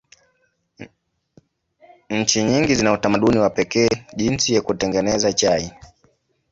[2.09, 5.73] Nchi nyingi zina utamaduni wa pekee jinsi ya kutengeneza chai.